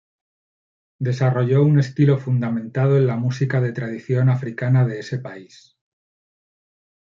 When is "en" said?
2.97-3.05